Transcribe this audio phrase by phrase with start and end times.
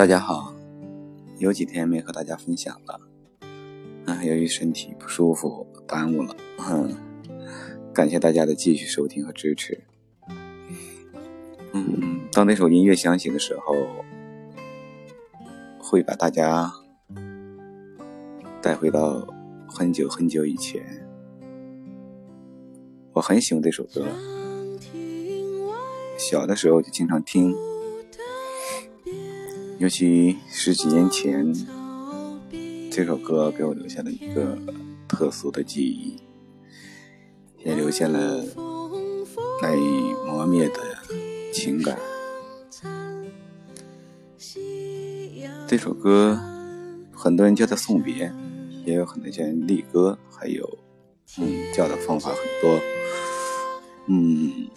[0.00, 0.54] 大家好，
[1.36, 2.98] 有几天没和大家分享了，
[4.06, 6.34] 啊，由于身体不舒服，耽误了，
[6.70, 6.96] 嗯，
[7.92, 9.84] 感谢大家的继续收听和支持。
[11.74, 13.74] 嗯，当那首音乐响起的时候，
[15.78, 16.72] 会把大家
[18.62, 19.28] 带回到
[19.68, 20.82] 很久很久以前。
[23.12, 24.06] 我很喜欢这首歌，
[26.16, 27.54] 小的时候就经常听。
[29.80, 31.54] 尤其十几年前，
[32.90, 34.58] 这首歌给我留下了一个
[35.08, 36.20] 特殊的记忆，
[37.64, 38.44] 也留下了
[39.62, 40.80] 难以磨灭的
[41.50, 41.98] 情感。
[45.66, 46.38] 这首歌，
[47.10, 48.30] 很多人叫它送别，
[48.84, 50.78] 也有很多人叫励歌，还有，
[51.38, 52.78] 嗯，叫的方法很多。
[54.08, 54.68] 嗯，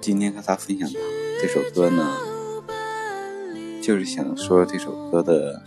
[0.00, 0.98] 今天和大家分享的
[1.40, 2.29] 这首歌呢。
[3.80, 5.62] 就是想说这首歌的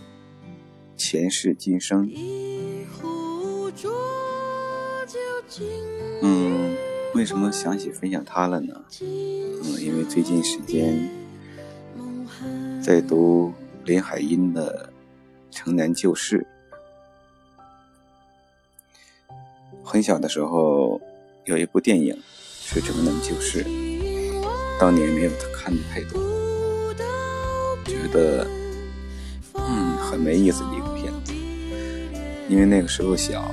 [0.96, 2.10] 前世今生。
[6.22, 6.76] 嗯，
[7.16, 8.86] 为什么想起分享它了呢？
[9.02, 11.10] 嗯，因为最近时间
[12.82, 13.52] 在读
[13.84, 14.90] 林海音的
[15.56, 16.40] 《城南旧事》。
[19.84, 21.02] 很小的时候
[21.46, 23.64] 有一部电影是《城南旧事》，
[24.80, 26.23] 当年没有看太多。
[28.14, 28.48] 的，
[29.56, 31.34] 嗯，很没意思的一部片子，
[32.48, 33.52] 因为那个时候小，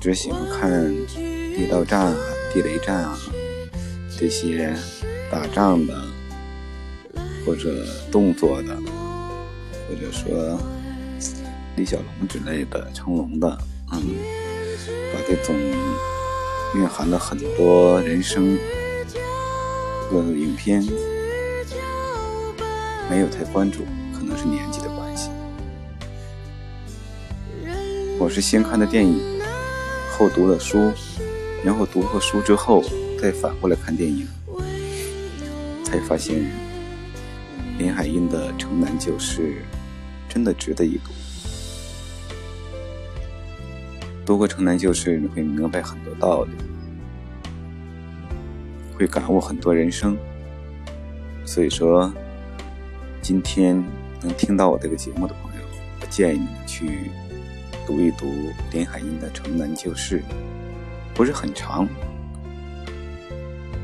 [0.00, 0.70] 只喜欢看
[1.06, 2.16] 地道战啊、
[2.52, 3.18] 地雷战啊
[4.18, 4.74] 这些
[5.30, 5.94] 打仗的，
[7.44, 8.74] 或者动作的，
[9.86, 10.58] 或者说
[11.76, 13.58] 李小龙之类的、成龙的，
[13.92, 14.02] 嗯，
[15.12, 15.54] 把这种
[16.74, 18.56] 蕴含了很多人生
[20.10, 20.82] 的影片。
[23.10, 23.80] 没有太关注，
[24.14, 25.30] 可能是年纪的关系。
[28.20, 29.18] 我是先看的电影，
[30.12, 30.92] 后读了书，
[31.64, 32.84] 然后读过书之后
[33.20, 34.28] 再反过来看电影，
[35.82, 36.52] 才发现
[37.78, 39.42] 林海音的《城南旧事》
[40.32, 41.10] 真的值得一读。
[44.24, 46.52] 读过《城南旧事》，你会明白很多道理，
[48.96, 50.16] 会感悟很多人生。
[51.44, 52.14] 所以说。
[53.22, 53.82] 今天
[54.22, 55.66] 能听到我这个节目的朋友，
[56.00, 57.10] 我建议你去
[57.86, 58.26] 读一读
[58.72, 60.20] 林海音的《城南旧事》，
[61.14, 61.86] 不是很长，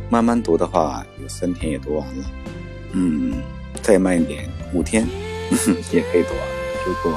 [0.09, 2.25] 慢慢读的话，有三天也读完了。
[2.93, 3.35] 嗯，
[3.83, 5.07] 再慢一点，五天
[5.93, 6.43] 也可以读完。
[6.87, 7.13] 如果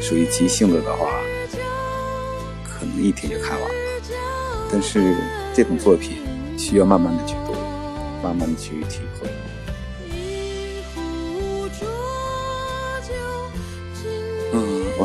[0.00, 1.06] 属于急性子的话，
[2.64, 3.74] 可能一天就看完了。
[4.70, 5.16] 但是
[5.52, 6.22] 这种作品
[6.56, 7.52] 需要慢慢的去读，
[8.22, 9.28] 慢慢的去体会。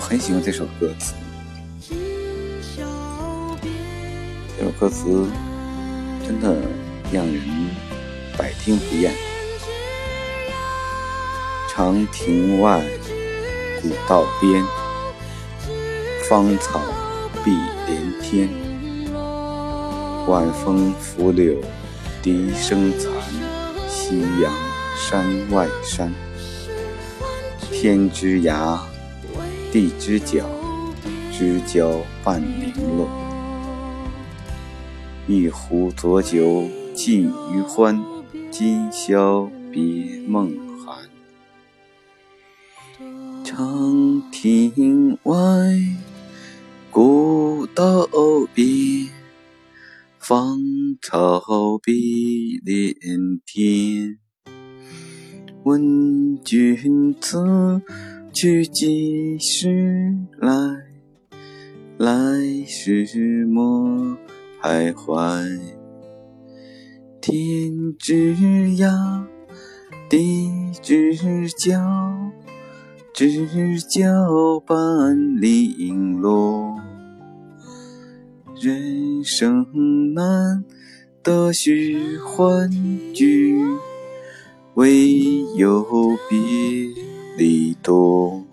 [0.10, 1.14] 很喜欢这首歌词，
[4.58, 5.28] 这首歌词
[6.26, 6.56] 真的
[7.12, 7.44] 让人
[8.38, 9.14] 百听不厌。
[11.70, 12.82] 长亭外，
[13.82, 14.64] 古道边，
[16.30, 16.80] 芳草
[17.44, 17.52] 碧
[17.86, 18.48] 连天。
[20.26, 21.62] 晚风拂柳
[22.22, 23.12] 笛声残，
[23.90, 24.54] 夕阳
[24.98, 26.14] 山外山。
[27.70, 28.80] 天之涯。
[29.72, 30.46] 地之角，
[31.32, 33.10] 知交半零落。
[35.28, 36.64] 一壶浊酒
[36.94, 38.02] 尽余欢，
[38.50, 40.98] 今宵别梦寒。
[43.44, 45.36] 长亭外，
[46.90, 48.08] 古道
[48.54, 49.10] 边，
[50.18, 50.58] 芳
[51.02, 52.96] 草碧连
[53.46, 54.18] 天。
[55.64, 57.38] 问君此。
[58.40, 60.52] 去几时来？
[61.98, 62.08] 来
[62.68, 63.90] 时莫
[64.62, 65.60] 徘徊。
[67.20, 68.36] 天之
[68.76, 69.26] 涯，
[70.08, 70.52] 地
[70.84, 71.16] 之
[71.58, 71.82] 角，
[73.12, 73.48] 知
[73.90, 76.76] 交半零落。
[78.62, 80.64] 人生难
[81.24, 82.70] 得须欢
[83.16, 83.60] 聚，
[84.76, 85.18] 唯
[85.56, 85.84] 有
[86.30, 87.17] 别。
[87.38, 88.44] 离多，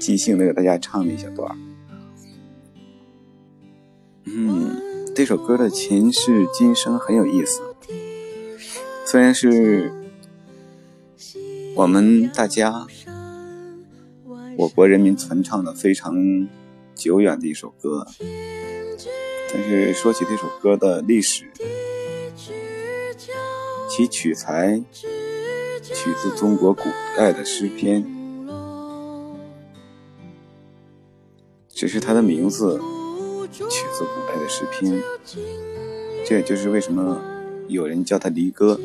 [0.00, 1.56] 即兴的给大家唱了一小段。
[4.24, 4.76] 嗯，
[5.14, 7.62] 这首歌的前世今生很有意思，
[9.04, 9.92] 虽然是
[11.76, 12.88] 我们大家
[14.56, 16.48] 我国人民传唱的非常
[16.96, 18.04] 久远的一首歌，
[19.54, 21.44] 但是说起这首歌的历史，
[23.88, 24.82] 其取材
[25.94, 26.82] 取自中国古
[27.16, 28.04] 代的诗篇，
[31.68, 32.80] 只是它的名字
[33.52, 35.02] 取自古代的诗篇，
[36.24, 37.20] 这也就是为什么
[37.68, 38.78] 有人叫它离歌。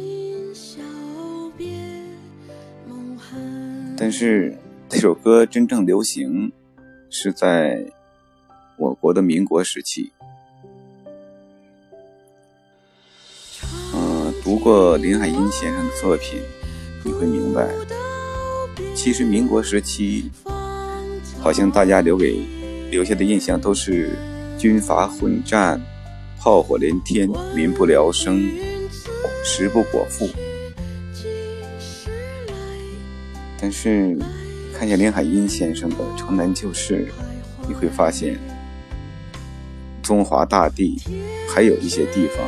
[3.98, 4.57] 但是
[4.89, 6.51] 这首歌真正流行
[7.09, 7.86] 是在
[8.77, 10.12] 我国的民国时期。
[13.94, 16.42] 嗯读过林海音先生的作品，
[17.03, 17.68] 你会明白，
[18.95, 20.30] 其实民国时期，
[21.39, 22.39] 好像大家留给
[22.92, 24.12] 留下的印象都是
[24.57, 25.81] 军阀混战、
[26.39, 28.50] 炮火连天、民不聊生、
[29.44, 30.30] 食不果腹。
[33.59, 34.18] 但是
[34.77, 37.07] 看见林海音先生的《城南旧事》，
[37.68, 38.39] 你会发现，
[40.03, 41.01] 中华大地
[41.50, 42.45] 还有一些地方。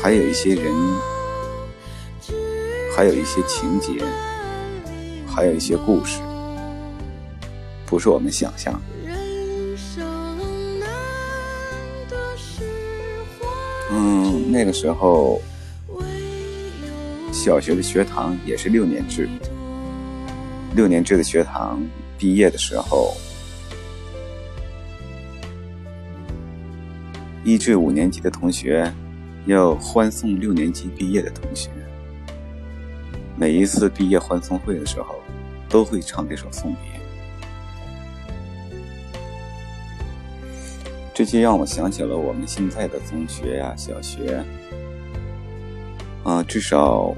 [0.00, 0.64] 还有一些人，
[2.98, 4.04] 还有一些情节，
[5.24, 6.20] 还有一些故事，
[7.86, 8.80] 不是我们想象的。
[13.92, 15.40] 嗯，那个时候，
[17.32, 19.28] 小学的学堂也是六年制，
[20.74, 21.80] 六年制的学堂
[22.18, 23.14] 毕业的时候，
[27.44, 28.92] 一至五年级的同学。
[29.46, 31.70] 要欢送六年级毕业的同学，
[33.40, 35.14] 每一次毕业欢送会的时候，
[35.68, 36.82] 都会唱这首送别。
[41.14, 44.42] 这就让我想起了我们现在的中学呀、小学
[46.24, 47.14] 啊，至少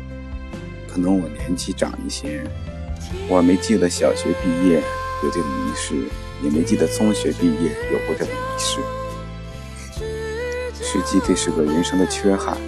[0.87, 2.44] 可能我年纪长一些，
[3.26, 4.82] 我没记得小学毕业
[5.22, 5.94] 有这种仪式，
[6.43, 8.78] 也没记得中学毕业有过这种仪式。
[10.82, 12.58] 实际这是个人生的缺憾，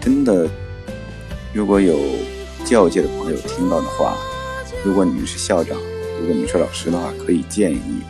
[0.00, 0.48] 真的。
[1.54, 1.98] 如果有
[2.64, 4.16] 教界的朋友听到的话，
[4.82, 5.76] 如果你们是校长，
[6.18, 8.02] 如果你们是老师的话，可以建议，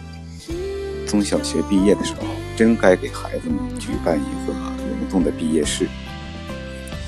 [1.08, 2.20] 中小学毕业的时候，
[2.56, 5.88] 真该给孩子们举办一个隆重的毕业式，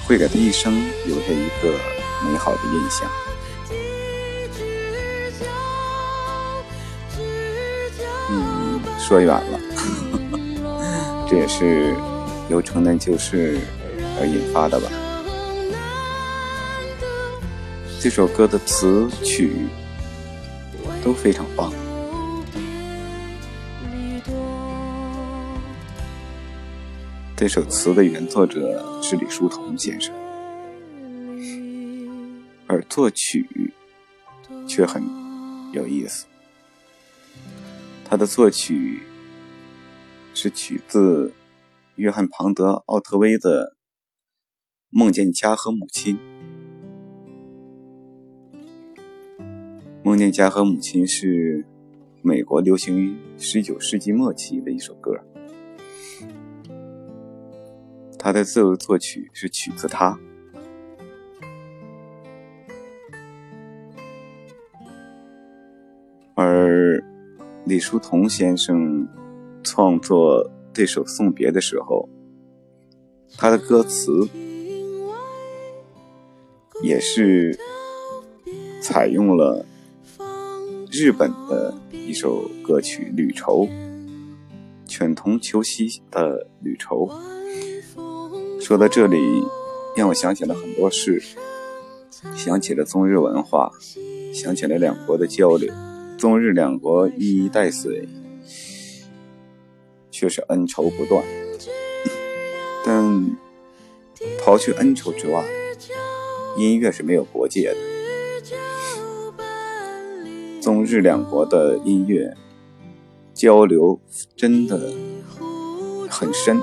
[0.09, 0.75] 会给他一生
[1.07, 1.73] 留下一个
[2.29, 3.09] 美好的印象。
[8.31, 9.61] 嗯，说远了。
[11.31, 11.95] 这也是
[12.49, 13.61] 由城南旧事
[14.21, 14.89] 而引发的吧。
[18.05, 19.67] 这首歌的词曲
[21.03, 21.73] 都非常棒。
[27.35, 30.15] 这首词的原作者是李叔同先生，
[32.67, 33.73] 而作曲
[34.69, 35.03] 却很
[35.73, 36.27] 有意思。
[38.05, 39.01] 他的作曲。
[40.35, 41.33] 是取自
[41.95, 43.67] 约翰·庞德·奥特威的
[44.91, 46.19] 《梦见家和母亲》。
[50.07, 51.65] 《梦见家和母亲》是
[52.21, 55.19] 美国流行于十九世纪末期的一首歌，
[58.19, 60.21] 他的自由作曲是取自他，
[66.35, 67.03] 而
[67.65, 69.09] 李叔同先生。
[69.67, 72.07] 创作这首送别的时候，
[73.39, 74.29] 他的歌词
[76.83, 77.59] 也是
[78.83, 79.65] 采用了
[80.97, 83.67] 日本的一首歌曲《旅愁》，
[84.87, 87.11] 犬童秋夕的旅愁。
[88.61, 89.19] 说到这里，
[89.97, 91.21] 让我想起了很多事，
[92.37, 93.73] 想起了中日文化，
[94.33, 95.75] 想起了两国的交流，
[96.17, 98.09] 中日两国一衣带水。
[100.13, 101.25] 却是恩仇不断，
[102.87, 103.37] 但
[104.39, 105.45] 刨去恩仇之外，
[106.57, 107.94] 音乐是没有国界的。
[110.75, 112.37] 中日两国的音乐
[113.33, 114.01] 交流
[114.35, 114.93] 真的
[116.11, 116.61] 很深。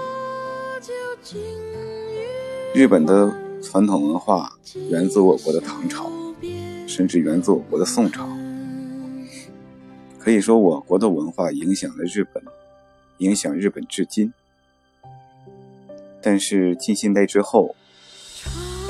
[2.73, 4.57] 日本的传统文化
[4.89, 6.11] 源自我国的唐朝，
[6.85, 8.27] 甚至源自我国的宋朝。
[10.19, 12.43] 可以说，我国的文化影响了日本。
[13.19, 14.33] 影响日本至今，
[16.21, 17.77] 但是近现代之后，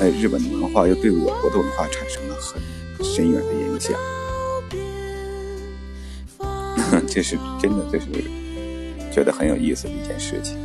[0.00, 2.60] 哎，日本的文化又对我国的文化产生了很
[3.04, 3.96] 深远的影响。
[7.14, 8.06] 这是真的，这是
[9.12, 10.56] 觉得很有意思的一件事情。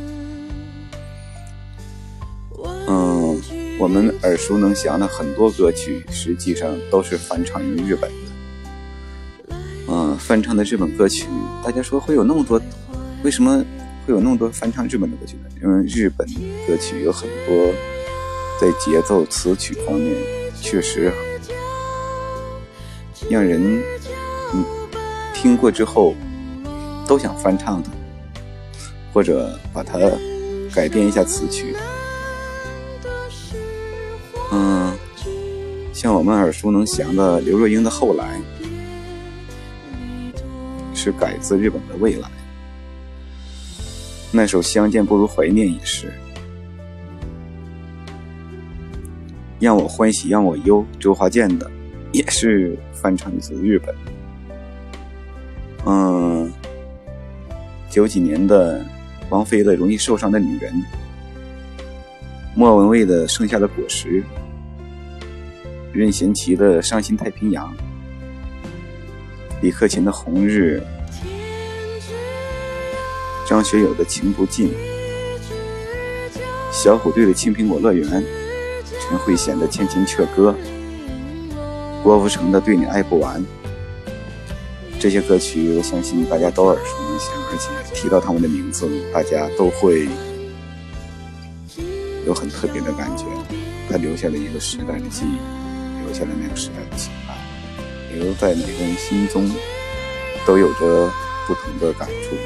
[2.86, 3.38] 嗯，
[3.78, 9.54] 我们耳熟能详的很多歌曲，实际上都是翻唱于日本的。
[9.88, 11.26] 嗯，翻唱的日本歌曲，
[11.62, 12.58] 大家说会有那么多？
[13.22, 13.62] 为什么
[14.06, 15.50] 会有那么多翻唱日本的歌曲呢？
[15.62, 16.26] 因为日本
[16.66, 17.74] 歌曲有很多
[18.58, 20.16] 在节奏、词曲方面
[20.62, 21.12] 确实
[23.28, 23.82] 让人
[25.34, 26.14] 听过之后
[27.08, 27.88] 都想翻唱的，
[29.12, 29.98] 或者把它
[30.72, 31.74] 改编一下词曲。
[34.52, 34.92] 嗯，
[35.92, 38.38] 像我们耳熟能详的刘若英的《后来》，
[40.94, 42.28] 是改自日本的《未来》。
[44.30, 46.12] 那首《相见不如怀念》也是。
[49.58, 51.68] 让我欢喜让我忧，周华健的
[52.12, 53.94] 也是翻唱自日本。
[57.90, 58.84] 九几年的
[59.30, 60.72] 王菲的《容易受伤的女人》。
[62.58, 64.08] 莫文蔚的《盛夏的果实》，
[65.92, 67.72] 任贤齐的《伤心太平洋》，
[69.62, 70.82] 李克勤的《红日》，
[73.48, 74.70] 张学友的《情不尽》，
[76.72, 78.08] 小虎队的《青苹果乐园》，
[79.00, 80.52] 陈慧娴的《千千阙歌》，
[82.02, 83.40] 郭富城的《对你爱不完》，
[84.98, 87.07] 这些歌曲我相信大家都耳熟
[87.50, 90.08] 而且提到他们的名字，大家都会。
[92.26, 93.24] 有很特别的感觉，
[93.88, 95.38] 他留下了一个时代的记忆，
[96.04, 97.34] 留下了那个时代的情怀，
[98.14, 99.50] 留在每个人心中，
[100.44, 101.10] 都有着
[101.46, 102.36] 不同的感触。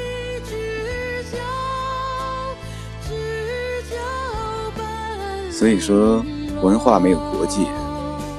[5.51, 6.23] 所以说，
[6.61, 7.59] 文化没有国界，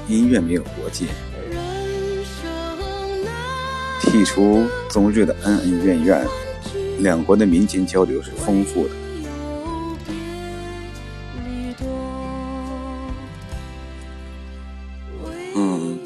[0.08, 1.04] 音乐没有国界，
[4.00, 6.26] 剔除中日的恩恩怨怨，
[7.00, 8.94] 两国的民间交流是丰富的。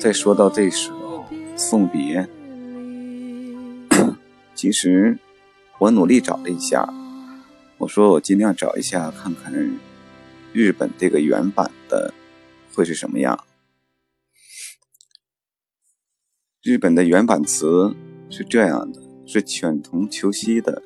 [0.00, 1.26] 再说到这首
[1.58, 2.26] 《送别》，
[4.54, 5.18] 其实
[5.78, 6.88] 我努力找了一下，
[7.78, 9.52] 我说我尽量找一下看看
[10.52, 12.14] 日本这个原版的
[12.72, 13.44] 会是什么样。
[16.62, 17.94] 日本的原版词
[18.30, 20.82] 是这样的，是犬童秋夕的，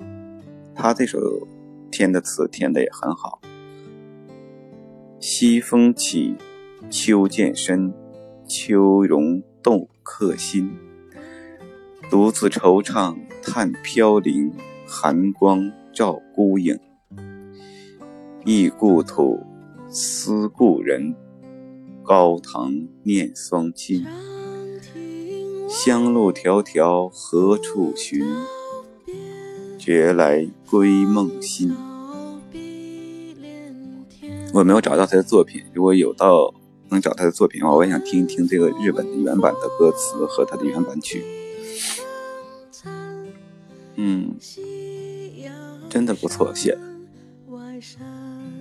[0.75, 1.47] 他这首
[1.93, 3.41] 填的词填的也很好。
[5.21, 6.35] 西风起，
[6.91, 7.95] 秋渐深。
[8.45, 10.73] 秋容动客心，
[12.11, 14.53] 独自惆怅叹飘零。
[14.89, 16.79] 寒光照孤影，
[18.45, 19.39] 忆故土，
[19.89, 21.15] 思故人。
[22.03, 24.05] 高堂念双亲，
[25.73, 28.27] 乡路迢迢何处寻？
[29.79, 31.75] 觉来归梦心。
[34.53, 36.55] 我没有找到他的作品，如果有到。
[36.91, 41.25] 能找他的作品的话，我也想听一听这个日本的原版的歌词和他的原版曲。
[43.95, 44.37] 嗯，
[45.89, 46.81] 真的不错写的。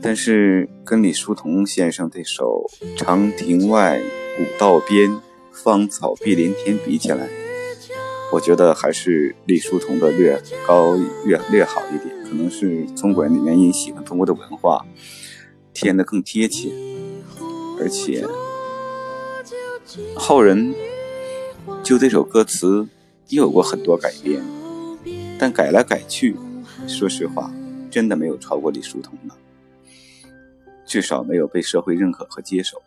[0.01, 2.65] 但是跟李叔同先生这首
[2.97, 4.01] 《长亭外，
[4.37, 5.19] 古道边，
[5.51, 7.29] 芳草碧连天》比起来，
[8.31, 12.15] 我觉得还是李叔同的略高略略好一点。
[12.23, 14.85] 可能是中国人的原因，喜欢中国的文化，
[15.73, 16.71] 填的更贴切。
[17.77, 18.25] 而且，
[20.15, 20.73] 后人
[21.83, 22.87] 就这首歌词
[23.27, 24.41] 也有过很多改编，
[25.37, 26.37] 但改来改去，
[26.87, 27.51] 说实话，
[27.89, 29.35] 真的没有超过李叔同的，
[30.85, 32.81] 至少没有被社会认可和接受。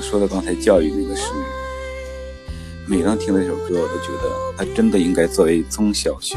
[0.00, 1.32] 说到刚才教育那个事，
[2.86, 6.36] 每当听到这首歌，我都觉得它真的应该作为中小学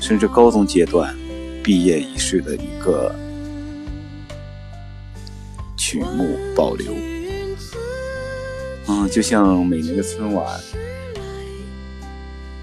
[0.00, 1.16] 甚至高中阶段。
[1.64, 3.14] 毕业仪式的一个
[5.76, 6.92] 曲目保留，
[8.88, 10.60] 嗯，就像每年的春晚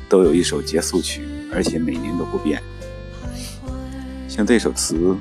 [0.10, 1.22] 都有一首结束曲，
[1.54, 2.62] 而且每年都不变。
[4.28, 5.16] 像这首词，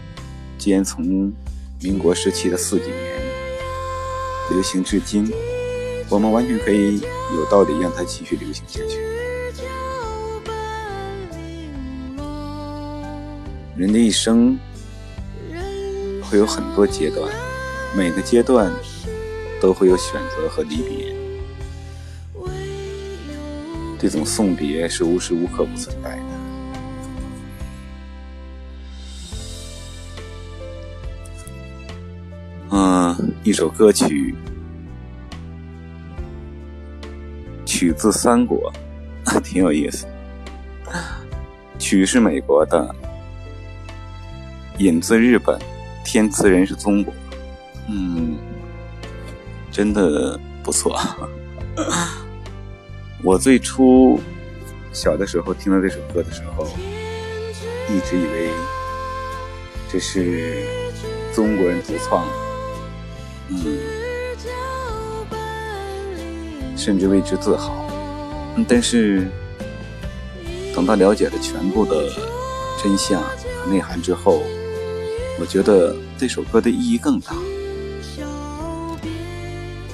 [0.59, 1.33] 既然从
[1.81, 3.07] 民国时期的四几年
[4.50, 5.31] 流行至今，
[6.09, 7.00] 我们完全可以
[7.35, 8.99] 有道理让它继续流行下去。
[13.76, 14.59] 人的一生
[16.23, 17.33] 会有很多阶段，
[17.97, 18.73] 每个阶段
[19.61, 21.14] 都会有选择和离别。
[24.00, 26.38] 这种送别是无时无刻不存在的。
[33.49, 34.35] 一首歌曲，
[37.64, 38.71] 曲自三国，
[39.43, 40.07] 挺有意思。
[41.78, 42.95] 曲是美国的。
[44.81, 45.59] 引自日本，
[46.05, 47.14] 填词人是中国，
[47.88, 48.37] 嗯，
[49.73, 51.00] 真的不错。
[53.25, 54.21] 我最初
[54.93, 56.67] 小的时候听到这首歌的时候，
[57.88, 58.50] 一直以为
[59.90, 60.67] 这是
[61.35, 62.33] 中国人独创的，
[63.49, 63.78] 嗯，
[66.76, 67.85] 甚至为之自豪。
[68.69, 69.26] 但是
[70.75, 72.09] 等到了解了全部的
[72.83, 74.43] 真相和内涵之后，
[75.40, 77.35] 我觉得这首歌的意义更大，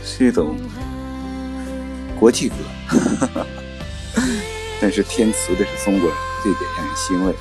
[0.02, 0.56] 是一种
[2.18, 2.54] 国际歌。
[4.80, 7.34] 但是填词的是中国人，这点让人欣慰，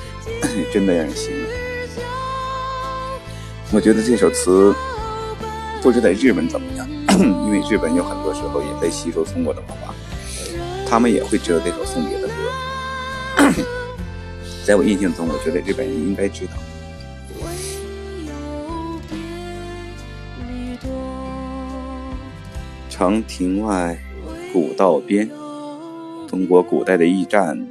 [0.72, 1.40] 真的让人欣慰。
[3.72, 4.74] 我觉得这首词
[5.84, 6.88] 不知在日本怎么样，
[7.44, 9.94] 因为日本有很多时候也在吸收中国的文化，
[10.88, 12.32] 他们也会知道这首送别的歌。
[14.64, 16.52] 在我印象中，我觉得日本人应该知道。
[22.88, 23.98] 长亭外，
[24.54, 25.28] 古道边。
[26.26, 27.62] 中国古代的驿站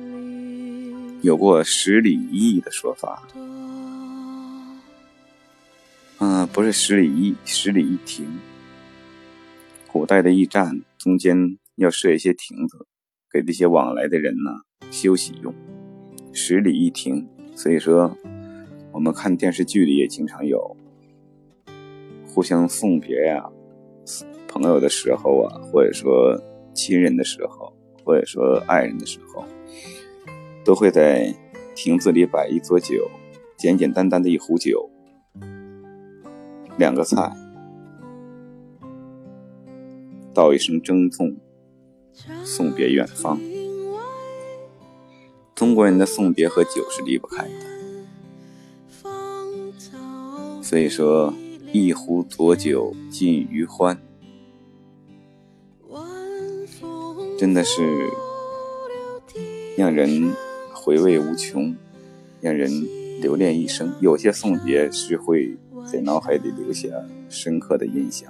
[1.22, 3.24] 有过十里一驿的说法，
[6.54, 8.28] 不是十里一，十里一亭。
[9.88, 12.86] 古代的驿站中间要设一些亭子，
[13.32, 15.52] 给这些往来的人呢休息用。
[16.32, 18.16] 十里一亭，所以说
[18.92, 20.78] 我们看电视剧里也经常有
[22.28, 23.50] 互相送别呀，
[24.48, 26.40] 朋友的时候啊，或者说
[26.76, 27.74] 亲人的时候。
[28.06, 29.46] 或者说爱人的时候，
[30.66, 31.34] 都会在
[31.74, 33.10] 亭子里摆一桌酒，
[33.58, 34.92] 简简单单的一壶酒，
[36.78, 37.32] 两个菜，
[40.34, 41.38] 道一声珍重，
[42.44, 43.40] 送别远方。
[45.54, 47.52] 中国人的送别和酒是离不开的，
[50.62, 51.34] 所以说
[51.72, 53.98] 一壶浊酒尽余欢。
[57.38, 58.10] 真的是
[59.78, 60.34] 让人
[60.74, 61.76] 回味无穷，
[62.42, 62.72] 让人
[63.22, 63.94] 留恋一生。
[64.02, 65.58] 有些送别是会
[65.94, 66.88] 在脑海里留下
[67.30, 68.28] 深刻的印象。